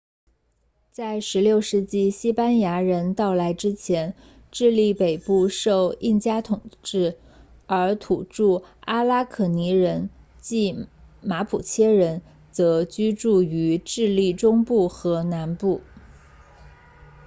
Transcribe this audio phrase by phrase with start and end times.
[0.91, 4.15] 在16世纪西班牙人到来之前
[4.51, 7.19] 智利北部受印加统治
[7.67, 10.87] 而土著阿拉可尼人 araucanians 即
[11.21, 15.81] 马普切人则居住于智利中部和南部